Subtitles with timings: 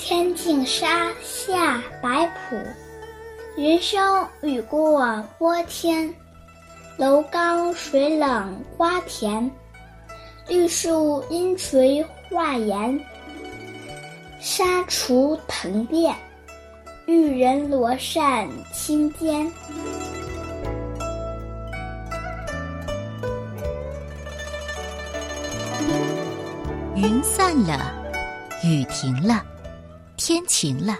[0.00, 2.56] 天净沙·夏·白朴。
[3.58, 3.98] 云收
[4.40, 6.12] 雨过波天，
[6.96, 9.48] 楼高水冷瓜田。
[10.48, 12.98] 绿树阴垂画檐，
[14.40, 16.14] 纱厨藤簟，
[17.04, 19.46] 玉人罗扇轻肩。
[26.96, 27.92] 云散了，
[28.64, 29.44] 雨停了，
[30.20, 30.98] 天晴了。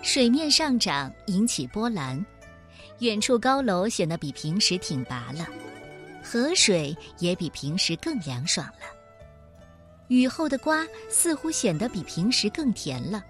[0.00, 2.24] 水面上涨，引起波澜。
[3.00, 5.48] 远处高楼显得比平时挺拔了，
[6.22, 8.86] 河水也比平时更凉爽了。
[10.06, 13.24] 雨后的瓜似乎显得比平时更甜了。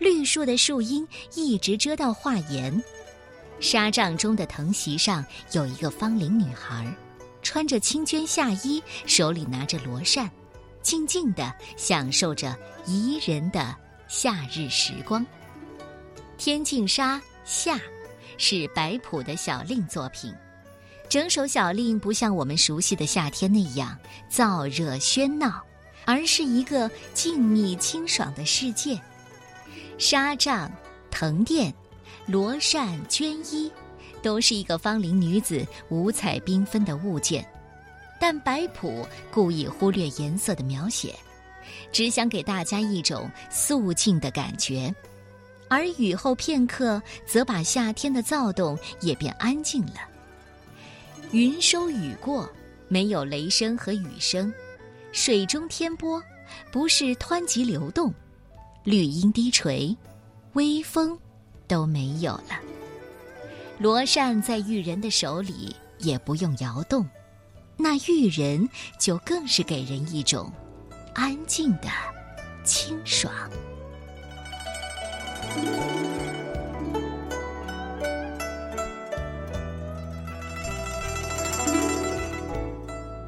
[0.00, 2.82] 绿树的树荫一直遮到画檐。
[3.60, 6.92] 纱帐中的藤席上有一个芳龄女孩，
[7.42, 10.28] 穿着青绢夏衣，手里拿着罗扇。
[10.82, 13.76] 静静地享受着宜人的
[14.12, 15.24] 夏日时光。
[16.36, 17.76] 《天净沙·夏》
[18.38, 20.34] 是白朴的小令作品，
[21.08, 23.96] 整首小令不像我们熟悉的夏天那样
[24.28, 25.62] 燥热喧闹，
[26.04, 29.00] 而是一个静谧清爽的世界。
[29.96, 30.68] 纱帐、
[31.08, 31.72] 藤垫、
[32.26, 33.70] 罗扇、绢衣，
[34.24, 37.48] 都是一个芳龄女子五彩缤纷的物件。
[38.18, 41.14] 但白朴故意忽略颜色的描写，
[41.92, 44.94] 只想给大家一种肃静的感觉，
[45.68, 50.00] 而雨后片刻，则把夏天的躁动也变安静了。
[51.32, 52.50] 云收雨过，
[52.88, 54.52] 没有雷声和雨声，
[55.12, 56.22] 水中天波
[56.72, 58.12] 不是湍急流动，
[58.84, 59.96] 绿荫低垂，
[60.54, 61.16] 微风
[61.68, 62.58] 都没有了。
[63.78, 67.08] 罗扇在玉人的手里也不用摇动。
[67.82, 70.52] 那玉人就更是给人一种
[71.20, 71.88] 安静的
[72.64, 73.30] 清爽。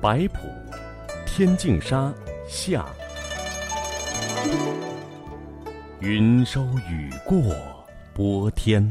[0.00, 0.48] 白朴，
[1.26, 2.10] 天净沙，
[2.48, 2.86] 夏。
[6.00, 7.54] 云收雨过
[8.14, 8.90] 波天，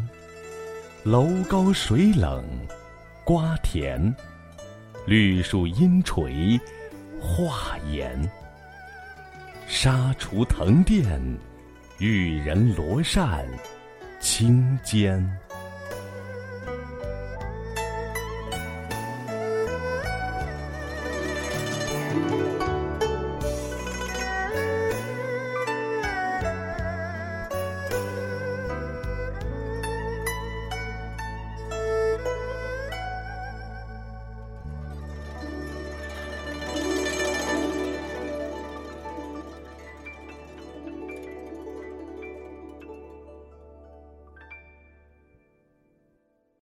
[1.01, 2.45] 楼高水冷
[3.23, 4.15] 瓜田。
[5.07, 6.61] 绿树阴垂
[7.19, 8.31] 画檐，
[9.73, 11.05] 纱厨藤垫，
[11.97, 13.47] 玉人罗扇
[14.19, 15.25] 轻肩。